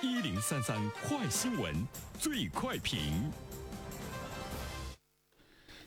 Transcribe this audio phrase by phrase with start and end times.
[0.00, 1.74] 一零三三快新闻，
[2.20, 3.00] 最快评。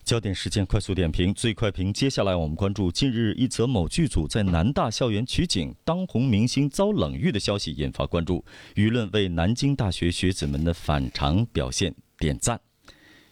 [0.03, 1.93] 焦点事件快速点评，最快评。
[1.93, 8.43] 接下来我们关注近日一则某剧组在南大校园取景，当红明星遭冷遇的消息引发关注，
[8.75, 12.59] 舆论为南京大学学子们的反常表现点赞。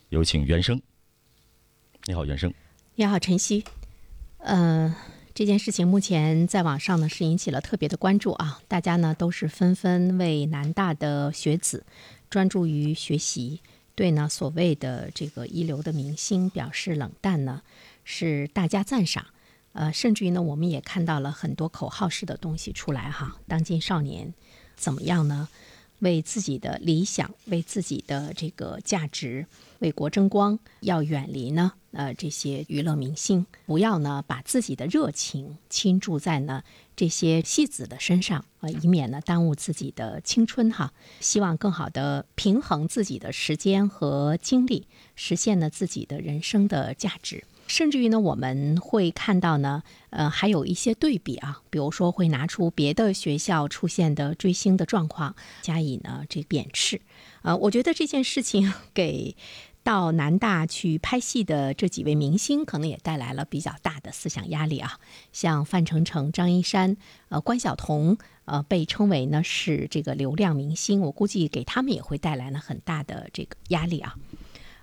[0.07, 0.81] 有请袁生。
[2.05, 2.53] 你好，袁生。
[2.95, 3.65] 你好，晨曦。
[4.37, 4.95] 呃，
[5.39, 11.85] 这件事情目前在网上呢是引起了特别的关注啊，大家呢都是纷纷为南大的学子
[12.29, 13.61] 专注于学习。
[13.95, 17.61] 对呢，所谓的这个一流的明星表示冷淡呢，
[18.03, 19.27] 是大家赞赏，
[19.71, 23.37] 呃，甚至于呢，我们也看到了很多口号式的东西出来哈。
[23.47, 24.33] 当今少年
[24.75, 25.47] 怎么样呢？
[25.99, 29.45] 为自己的理想，为自己的这个价值，
[29.79, 36.63] 为国争光，要远离呢呃这些娱乐明星，不要呢把自己的热情倾注在呢
[36.95, 40.93] 这些戏子的身上啊，以免呢耽误自己的青春哈。
[41.19, 47.43] 希望更好的平衡自己的时间和精力，实现呢自己的人生的价值。
[47.69, 56.99] 甚至于呢，我们会看到呢，呃，还有一些对比啊，比如说会拿出别的学校出现的追星的状况加以呢这贬斥，
[57.43, 59.35] 呃，我觉得这件事情给
[59.83, 64.99] 到南大去拍戏的这几位明星可能也带来了比较大的思想压力啊，
[65.31, 66.97] 像范丞丞、张一山、
[67.29, 74.15] 呃关晓彤，呃被称为呢是这个流量明星，我估计给他们也会带来了很大的这个压力啊。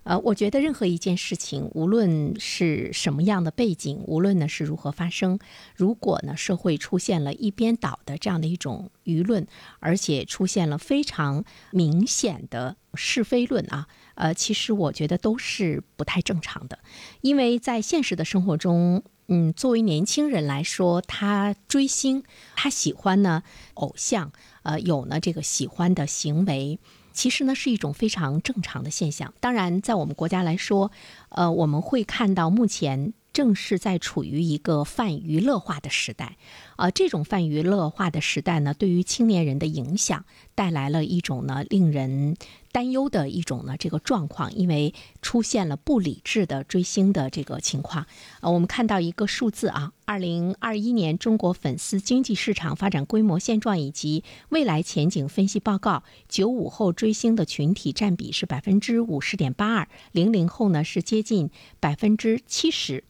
[0.06, 5.40] 呃，我觉得任何一件事情，无论是什么样的背景，无论呢是如何发生，
[5.74, 9.44] 如果呢社会出现了一边倒的这样的一种舆论，
[9.80, 16.78] 而且出现了非常明显的是非论啊，呃，其实我觉得都是不太正常的，
[17.20, 22.22] 因为在现实的生活中，嗯，作为年轻人来说，他追星，
[22.54, 23.42] 他喜欢呢
[23.74, 24.30] 偶像，
[24.62, 26.78] 呃，有呢这个喜欢的行为。
[27.16, 29.32] 其实呢，是一种非常正常的现象。
[29.40, 30.92] 当然，在我们国家来说，
[31.30, 36.36] 呃，我们会看到目前正是在处于一个泛娱乐化的时代。
[36.76, 42.36] 呃，这种泛娱乐化的时代呢，对于青年人的影响带来了一种呢令人
[42.76, 44.92] 担忧的一种呢这个状况，因为
[45.22, 48.04] 出现了不理智的追星的这个情况。
[48.42, 61.50] 呃，我们看到一个数字啊，二零二一年中国粉丝经济市场发展规模现状以及未来前景分析报告，九五后追星的群体占比是百分之五十点八二，零零后呢是接近
[61.80, 63.04] 百分之七十。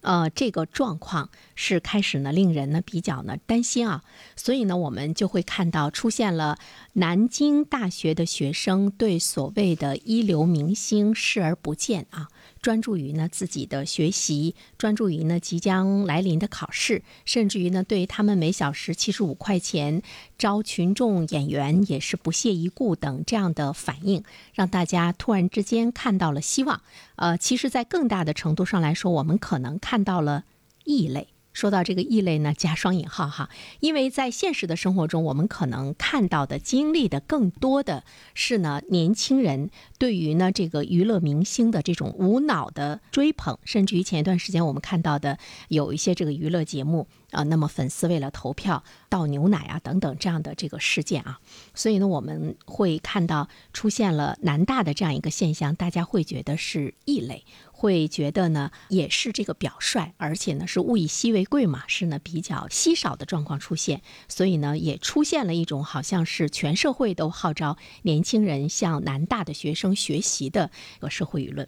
[0.00, 1.30] 呃，这个状况
[1.64, 4.02] 是开始呢，令人呢比较呢担心啊，
[4.34, 6.58] 所以呢，我们就会看到出现了
[6.94, 12.26] 南京大学的学生对所谓的一流明星视而不见啊。
[12.60, 20.02] 专注于呢自己的学习，专注于呢即将来临的考试，甚至于呢对他们每小时七十五块钱
[20.36, 26.82] 招群众演员也是不屑一顾等这样的反应，让大家突然之间看到了希望。
[27.16, 30.44] 呃，其实，在更大的程度上来说，我们可能看到了
[30.84, 31.31] 异类。
[31.52, 38.04] 说到这个异类呢，加双引号哈，因为在现实的生活中，我们可能看到的、经历的更多的
[38.34, 51.38] 是呢，年轻人对于呢这个娱乐明星的这种无脑的追捧，甚至于前一段时间我们看到的有一些这个娱乐节目啊，那么粉丝为了投票倒牛奶啊等等这样的这个事件啊，
[51.74, 57.44] 所以呢，我们会看到出现了南大的这样一个现象，大家会觉得是异类。
[57.82, 71.66] 会觉得呢，也是这个表率，而且呢是物以稀为贵嘛，是呢比较稀少的状况出现，所以呢也出现了一种好像是全社会都号召年轻人向南大的学生学习的一个社会舆论。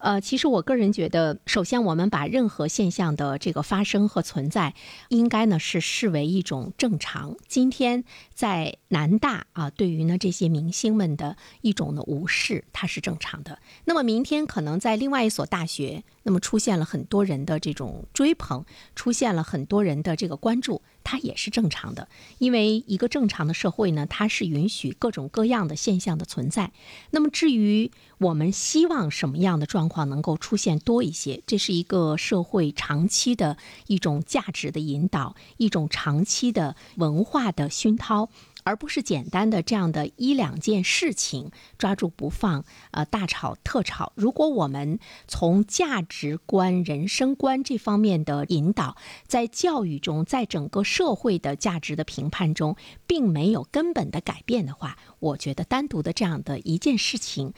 [0.00, 4.74] 呃，其实我个人觉得，首先我们把任何现象的这个发生和存在，
[5.08, 7.36] 应该呢是视为一种正常。
[7.46, 13.58] 今天在南大啊，对于呢这些明星们的一种的无视，它是正常的。
[13.84, 18.64] 那么明天可能在另外一所大学，那么出现了很多人的这种追捧，
[18.96, 20.80] 出现了很多人的这个关注。
[21.04, 26.72] 它也是正常的，因为一个正常的社会呢，它是允许各种各样的现象的存在。
[27.10, 33.56] 那么，至于我们希望什么样的状况能够出现多一些，这是一个社会长期的
[33.86, 38.28] 一种价值的引导，一种长期的文化的熏陶。
[38.70, 44.12] 而不是简单的这样的一两件事情抓住不放，呃，大吵特吵。
[44.14, 48.96] 如果我们从价值观、人生观这方面的引导，
[49.26, 52.76] 在教育中，在整个社会的价值的评判中，
[53.08, 57.52] 并没有根本的改变的话，我觉得单独的这样的一件事情，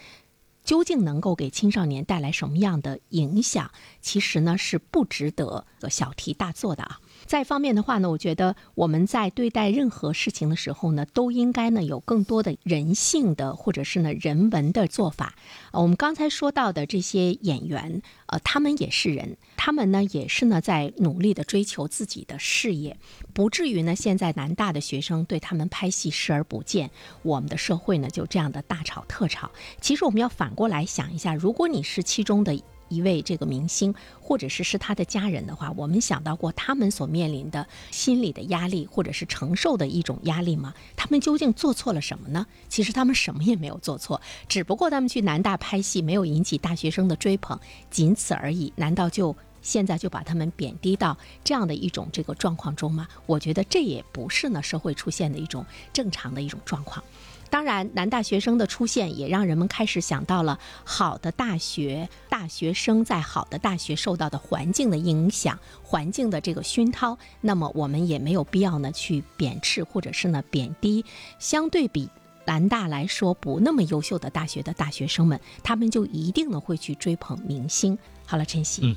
[0.65, 3.71] 究竟能够给青少年带来什么样的影响，
[4.01, 7.01] 其实呢是不值得小题大做的啊。
[7.25, 15.35] 再一方面的话呢，我觉得我们在对待任何事情的时候呢，都应该呢有更多的人性的或者是呢人文的做法。
[15.71, 22.99] 呃，我们刚才说到的这些演员，呃，他们也是人，他们呢也是呢在努力的追求自己的事业，
[23.33, 26.91] 不至于呢现在南大的学生对他们拍戏视而不见，
[27.23, 29.51] 我们的社会呢就这样的大吵特吵。
[29.81, 32.63] 其实我们要反过来想一下，如果你是其中的。
[32.93, 40.75] 一位这个明星，或者是是他的家人的话，我们想到过他们所面临的心理的压力，或者是承受的一种压力吗？
[40.97, 42.47] 他们究竟做错了什么呢？
[42.69, 47.59] 其实他们什么也没有做错，只不过他们去南大拍戏没有引起大学生的追捧，
[47.91, 48.73] 仅此而已。
[48.77, 53.09] 难道就现在就把他们贬低到这样的一种这个状况中吗？
[53.27, 57.03] 我觉得这也不是呢社会出现的一种正常的一种状况。
[57.49, 67.19] 当然，男大学生的出现也让人们开始想到了好的大学，大学生在好的大学受到的环境的影响，环境的这个熏陶。
[67.43, 71.05] 那么，我们也没有必要呢去贬斥或者是呢贬低
[71.39, 72.09] 相对比
[72.47, 77.99] 南大来说不那么优秀的大学的大学生们，他们就一定呢会去追捧明星。
[78.25, 78.97] 好了，晨曦，嗯，